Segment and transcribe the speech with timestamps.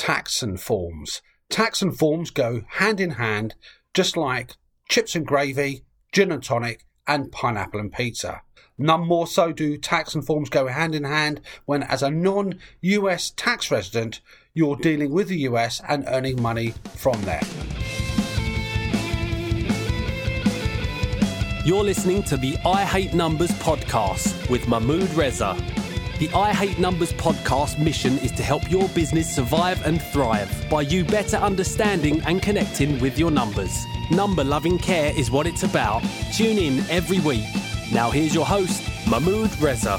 [0.00, 1.20] tax and forms.
[1.50, 3.54] Tax and forms go hand in hand,
[3.92, 4.56] just like
[4.88, 8.40] chips and gravy, gin and tonic, and pineapple and pizza.
[8.78, 12.58] None more so do tax and forms go hand in hand when, as a non
[12.80, 14.22] US tax resident,
[14.54, 17.42] you're dealing with the US and earning money from there.
[21.62, 25.58] You're listening to the I Hate Numbers podcast with Mahmood Reza.
[26.20, 30.82] The I Hate Numbers podcast mission is to help your business survive and thrive by
[30.82, 33.86] you better understanding and connecting with your numbers.
[34.10, 36.02] Number loving care is what it's about.
[36.34, 37.46] Tune in every week.
[37.90, 39.96] Now, here's your host, Mahmood Reza.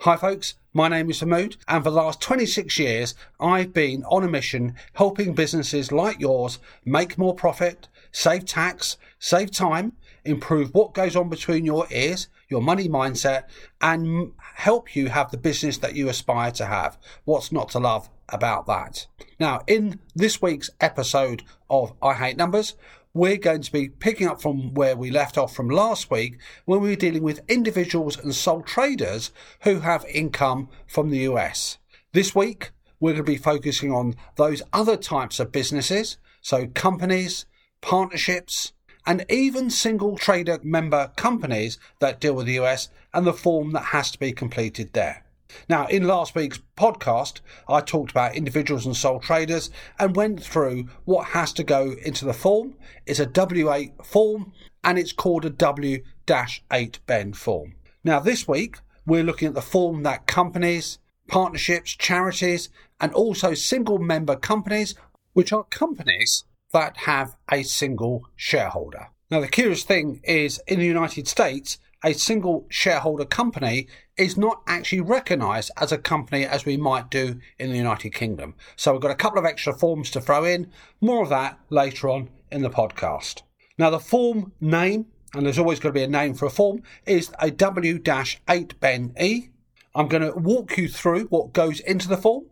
[0.00, 0.56] Hi, folks.
[0.72, 4.74] My name is Mahmood, and for the last 26 years, I've been on a mission
[4.94, 9.92] helping businesses like yours make more profit, save tax, save time,
[10.24, 13.44] improve what goes on between your ears, your money mindset,
[13.80, 16.98] and help you have the business that you aspire to have.
[17.24, 19.06] What's not to love about that?
[19.38, 22.74] Now, in this week's episode of I Hate Numbers,
[23.14, 26.80] we're going to be picking up from where we left off from last week when
[26.80, 31.78] we were dealing with individuals and sole traders who have income from the US.
[32.12, 37.46] This week, we're going to be focusing on those other types of businesses, so companies,
[37.80, 38.72] partnerships,
[39.06, 43.86] and even single trader member companies that deal with the US and the form that
[43.86, 45.24] has to be completed there.
[45.68, 50.88] Now, in last week's podcast, I talked about individuals and sole traders and went through
[51.04, 52.74] what has to go into the form.
[53.06, 56.02] It's a W8 form and it's called a W
[56.70, 57.74] 8 Ben form.
[58.04, 62.68] Now, this week, we're looking at the form that companies, partnerships, charities,
[63.00, 64.94] and also single member companies,
[65.34, 69.08] which are companies that have a single shareholder.
[69.30, 74.62] Now, the curious thing is in the United States, a single shareholder company is not
[74.66, 78.54] actually recognised as a company as we might do in the United Kingdom.
[78.76, 80.70] So we've got a couple of extra forms to throw in.
[81.00, 83.42] More of that later on in the podcast.
[83.78, 86.82] Now, the form name, and there's always going to be a name for a form,
[87.06, 89.48] is a W-8BEN-E.
[89.94, 92.44] I'm going to walk you through what goes into the form.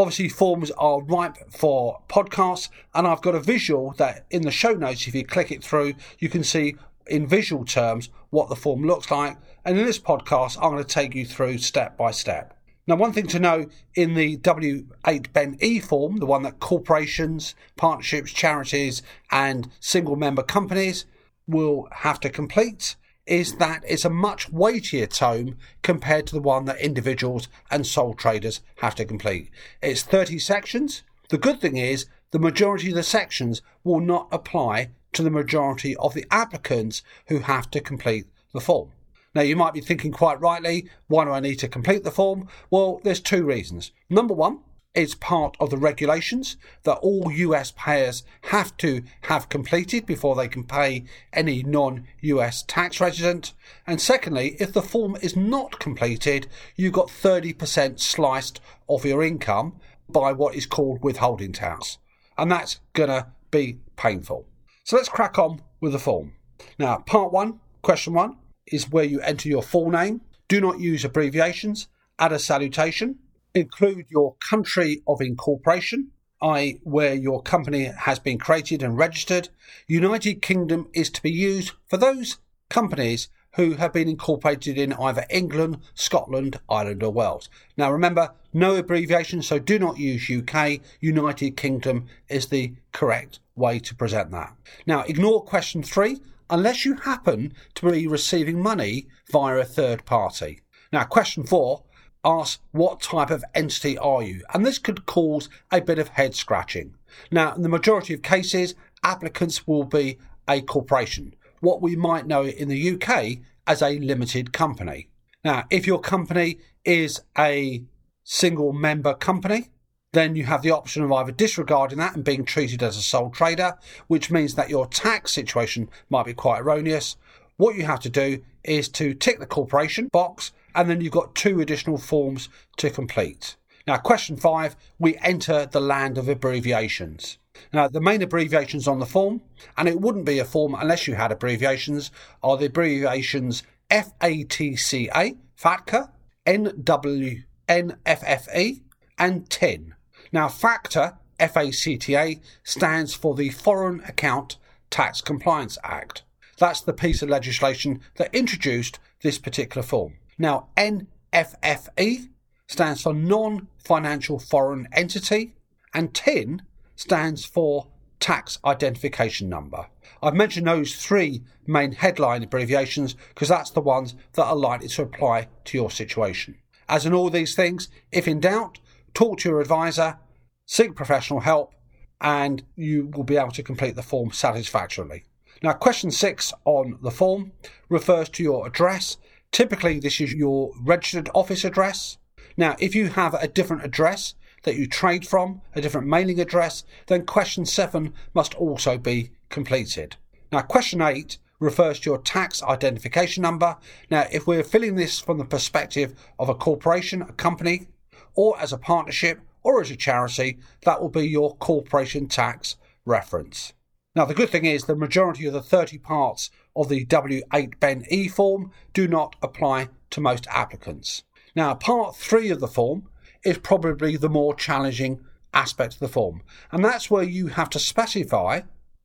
[0.00, 4.72] Obviously, forms are ripe for podcasts, and I've got a visual that in the show
[4.72, 8.82] notes, if you click it through, you can see in visual terms what the form
[8.82, 9.36] looks like.
[9.62, 12.56] And in this podcast, I'm going to take you through step by step.
[12.86, 17.54] Now, one thing to know in the W8 Ben E form, the one that corporations,
[17.76, 21.04] partnerships, charities, and single member companies
[21.46, 22.96] will have to complete,
[23.30, 28.12] is that it's a much weightier tome compared to the one that individuals and sole
[28.12, 29.48] traders have to complete.
[29.80, 31.04] It's 30 sections.
[31.28, 35.94] The good thing is the majority of the sections will not apply to the majority
[35.96, 38.90] of the applicants who have to complete the form.
[39.32, 42.48] Now, you might be thinking quite rightly, why do I need to complete the form?
[42.68, 43.92] Well, there's two reasons.
[44.08, 44.58] Number one,
[44.94, 50.48] it's part of the regulations that all US payers have to have completed before they
[50.48, 53.52] can pay any non US tax resident.
[53.86, 59.78] And secondly, if the form is not completed, you've got 30% sliced off your income
[60.08, 61.98] by what is called withholding tax.
[62.36, 64.46] And that's going to be painful.
[64.84, 66.32] So let's crack on with the form.
[66.78, 70.22] Now, part one, question one, is where you enter your full name.
[70.48, 71.86] Do not use abbreviations.
[72.18, 73.18] Add a salutation.
[73.54, 76.12] Include your country of incorporation,
[76.42, 79.48] i.e., where your company has been created and registered.
[79.86, 82.38] United Kingdom is to be used for those
[82.68, 87.48] companies who have been incorporated in either England, Scotland, Ireland, or Wales.
[87.76, 90.80] Now remember, no abbreviation, so do not use UK.
[91.00, 94.54] United Kingdom is the correct way to present that.
[94.86, 100.60] Now ignore question three unless you happen to be receiving money via a third party.
[100.92, 101.84] Now question four
[102.24, 104.42] asks what type of entity are you?
[104.52, 106.94] And this could cause a bit of head scratching.
[107.30, 112.44] Now, in the majority of cases, applicants will be a corporation what we might know
[112.44, 115.08] in the UK as a limited company.
[115.44, 117.82] Now, if your company is a
[118.24, 119.70] single member company,
[120.12, 123.30] then you have the option of either disregarding that and being treated as a sole
[123.30, 123.76] trader,
[124.08, 127.16] which means that your tax situation might be quite erroneous.
[127.56, 131.34] What you have to do is to tick the corporation box, and then you've got
[131.34, 133.56] two additional forms to complete.
[133.86, 137.38] Now, question five, we enter the land of abbreviations.
[137.72, 139.42] Now, the main abbreviations on the form,
[139.76, 142.10] and it wouldn't be a form unless you had abbreviations,
[142.42, 146.10] are the abbreviations FATCA, FATCA,
[146.46, 148.80] NW, NFFE,
[149.18, 149.94] and TIN.
[150.32, 154.56] Now, FACTA, FACTA, stands for the Foreign Account
[154.90, 156.22] Tax Compliance Act.
[156.58, 160.14] That's the piece of legislation that introduced this particular form.
[160.40, 162.30] Now, NFFE
[162.66, 165.52] stands for non financial foreign entity,
[165.92, 166.62] and TIN
[166.96, 167.88] stands for
[168.20, 169.88] tax identification number.
[170.22, 175.02] I've mentioned those three main headline abbreviations because that's the ones that are likely to
[175.02, 176.56] apply to your situation.
[176.88, 178.78] As in all these things, if in doubt,
[179.12, 180.18] talk to your advisor,
[180.64, 181.74] seek professional help,
[182.18, 185.24] and you will be able to complete the form satisfactorily.
[185.62, 187.52] Now, question six on the form
[187.90, 189.18] refers to your address.
[189.52, 192.18] Typically, this is your registered office address.
[192.56, 196.84] Now, if you have a different address that you trade from, a different mailing address,
[197.06, 200.16] then question seven must also be completed.
[200.52, 203.76] Now, question eight refers to your tax identification number.
[204.10, 207.88] Now, if we're filling this from the perspective of a corporation, a company,
[208.34, 213.74] or as a partnership, or as a charity, that will be your corporation tax reference.
[214.16, 216.50] Now, the good thing is the majority of the 30 parts
[216.80, 221.22] of the W8 Ben E form do not apply to most applicants.
[221.54, 223.08] Now, part three of the form
[223.44, 227.78] is probably the more challenging aspect of the form, and that's where you have to
[227.78, 228.60] specify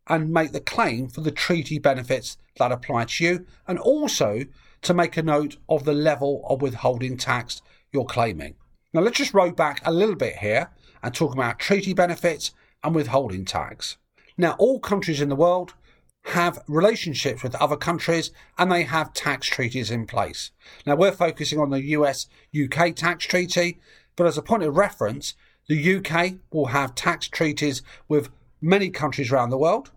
[0.08, 4.42] and make the claim for the treaty benefits that apply to you, and also
[4.82, 7.62] to make a note of the level of withholding tax
[7.92, 8.56] you're claiming.
[8.94, 10.70] Now, let's just row back a little bit here
[11.02, 12.52] and talk about treaty benefits
[12.84, 13.98] and withholding tax.
[14.38, 15.74] Now, all countries in the world
[16.26, 20.52] have relationships with other countries and they have tax treaties in place.
[20.86, 22.28] Now, we're focusing on the US
[22.60, 23.80] UK tax treaty,
[24.16, 25.36] but as a point of reference,
[25.68, 28.30] the UK will have tax treaties with
[28.60, 29.92] many countries around the world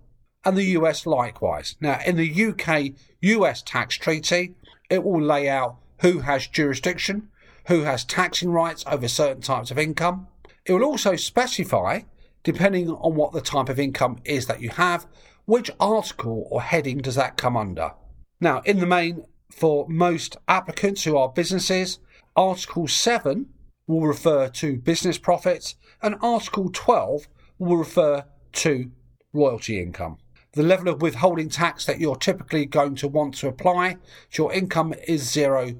[0.45, 1.77] and the US likewise.
[1.81, 4.55] Now, in the UK US tax treaty,
[4.91, 7.29] it will lay out who has jurisdiction,
[7.69, 10.29] who has taxing rights over certain types of income.
[10.67, 12.01] It will also specify,
[12.43, 15.07] depending on what the type of income is that you have,
[15.49, 17.91] which article or heading does that come under.
[18.39, 22.00] Now, in the main, for most applicants who are businesses,
[22.37, 23.47] Article 7
[23.87, 27.29] will refer to business profits and Article 12
[27.59, 28.91] will refer to
[29.33, 30.19] royalty income.
[30.53, 33.94] The level of withholding tax that you're typically going to want to apply
[34.33, 35.79] to your income is 0%.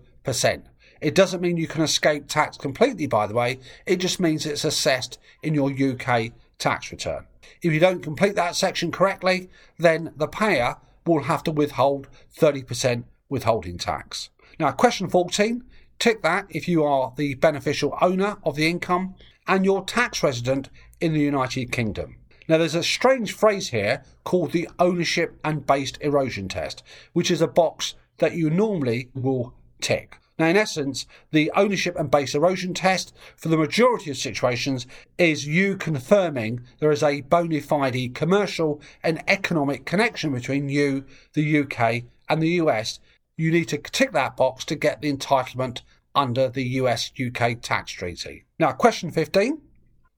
[1.03, 4.65] It doesn't mean you can escape tax completely, by the way, it just means it's
[4.65, 7.27] assessed in your UK tax return.
[7.63, 10.77] If you don't complete that section correctly, then the payer
[11.07, 14.31] will have to withhold 30% withholding tax.
[14.59, 15.65] Now, question 14
[15.99, 19.17] tick that if you are the beneficial owner of the income
[19.49, 20.69] and your tax resident
[21.01, 22.17] in the United Kingdom.
[22.49, 26.83] Now, there's a strange phrase here called the ownership and base erosion test,
[27.13, 30.19] which is a box that you normally will tick.
[30.39, 34.87] Now, in essence, the ownership and base erosion test for the majority of situations
[35.19, 41.05] is you confirming there is a bona fide commercial and economic connection between you,
[41.35, 43.01] the UK, and the US.
[43.37, 45.83] You need to tick that box to get the entitlement
[46.15, 48.45] under the US UK tax treaty.
[48.59, 49.63] Now, question 15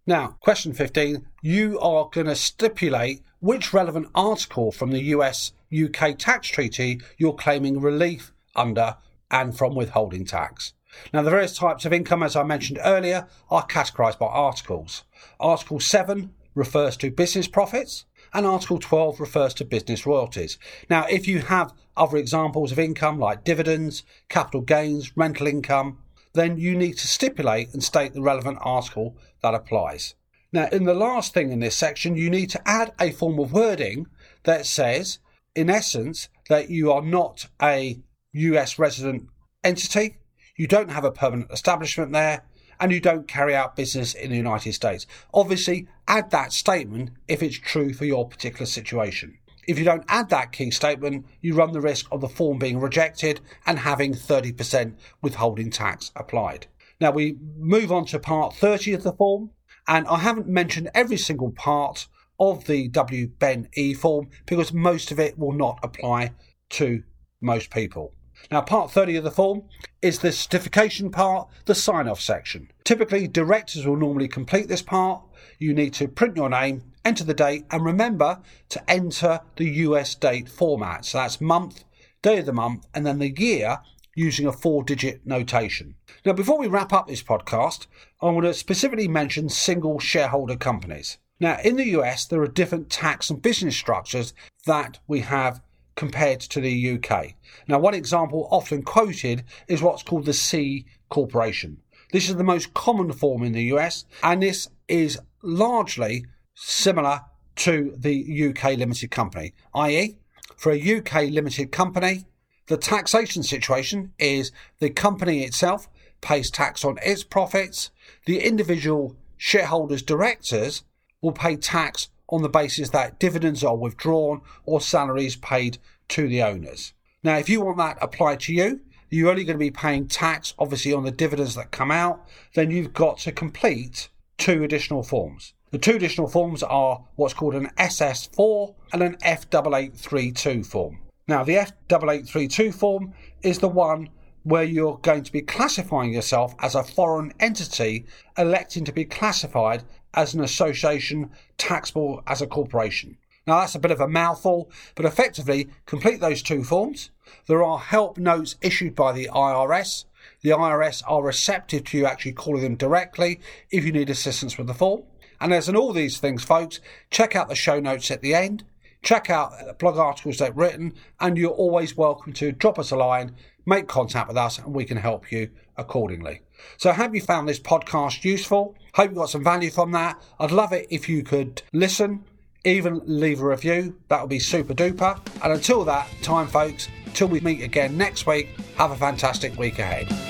[0.07, 6.19] now, question 15 you are going to stipulate which relevant article from the US UK
[6.19, 8.97] tax treaty you're claiming relief under
[9.31, 10.73] and from withholding tax.
[11.13, 15.05] Now, the various types of income, as I mentioned earlier, are categorised by articles.
[15.39, 20.59] Article 7 refers to business profits, and Article 12 refers to business royalties.
[20.89, 25.99] Now, if you have other examples of income like dividends, capital gains, rental income,
[26.33, 30.15] then you need to stipulate and state the relevant article that applies.
[30.53, 33.53] Now, in the last thing in this section, you need to add a form of
[33.53, 34.07] wording
[34.45, 35.19] that says,
[35.55, 38.01] in essence, that you are not a
[38.33, 39.29] US resident
[39.65, 40.19] entity,
[40.57, 42.45] you don't have a permanent establishment there,
[42.79, 45.07] and you don't carry out business in the United States.
[45.35, 49.37] Obviously, add that statement if it's true for your particular situation.
[49.69, 52.81] If you don't add that key statement, you run the risk of the form being
[52.81, 56.67] rejected and having 30% withholding tax applied.
[57.01, 59.51] Now we move on to part 30 of the form,
[59.87, 62.09] and I haven't mentioned every single part
[62.39, 66.33] of the WBEN-E form because most of it will not apply
[66.71, 67.03] to
[67.41, 68.15] most people.
[68.51, 69.63] Now, part 30 of the form
[70.03, 72.71] is the certification part, the sign off section.
[72.85, 75.23] Typically, directors will normally complete this part.
[75.59, 80.15] You need to print your name, enter the date, and remember to enter the US
[80.15, 81.05] date format.
[81.05, 81.85] So that's month,
[82.23, 83.81] day of the month, and then the year
[84.15, 85.95] using a four digit notation.
[86.25, 87.87] Now, before we wrap up this podcast,
[88.21, 91.19] I want to specifically mention single shareholder companies.
[91.39, 94.35] Now, in the US, there are different tax and business structures
[94.67, 95.63] that we have
[95.97, 97.35] compared to the UK.
[97.69, 101.79] Now, one example often quoted is what's called the C corporation.
[102.13, 107.23] This is the most common form in the US, and this is largely similar
[107.57, 110.17] to the UK limited company, i.e.,
[110.57, 112.27] for a UK limited company,
[112.67, 115.89] the taxation situation is the company itself
[116.21, 117.91] pays tax on its profits.
[118.27, 120.85] The individual shareholders' directors
[121.23, 126.43] will pay tax on the basis that dividends are withdrawn or salaries paid to the
[126.43, 126.93] owners.
[127.23, 130.55] Now, if you want that applied to you, you're only going to be paying tax,
[130.59, 134.09] obviously, on the dividends that come out, then you've got to complete
[134.39, 135.53] two additional forms.
[135.71, 140.99] The two additional forms are what's called an SS4 and an F8832 form.
[141.29, 141.55] Now, the
[141.89, 144.09] F8832 form is the one
[144.43, 148.07] where you're going to be classifying yourself as a foreign entity,
[148.39, 153.17] electing to be classified as an association taxable as a corporation.
[153.47, 157.11] Now, that's a bit of a mouthful, but effectively, complete those two forms.
[157.47, 160.05] There are help notes issued by the IRS.
[160.43, 163.41] The IRS are receptive to you actually calling them directly
[163.71, 165.03] if you need assistance with the form.
[165.41, 168.65] And as in all these things, folks, check out the show notes at the end.
[169.03, 172.97] Check out the blog articles they've written, and you're always welcome to drop us a
[172.97, 176.43] line, make contact with us, and we can help you accordingly.
[176.77, 178.75] So, have you found this podcast useful?
[178.95, 180.21] Hope you got some value from that.
[180.39, 182.25] I'd love it if you could listen,
[182.65, 183.97] even leave a review.
[184.09, 185.19] That would be super duper.
[185.43, 189.79] And until that time, folks, till we meet again next week, have a fantastic week
[189.79, 190.30] ahead.